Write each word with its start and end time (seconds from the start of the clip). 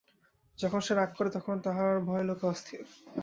যখন 0.59 0.79
সে 0.79 0.93
রাগ 0.93 1.11
করে 1.17 1.29
তখন 1.29 1.55
তাহার 1.65 1.93
ভয়ে 2.07 2.27
লোকে 2.29 2.45
অস্থির। 2.47 2.81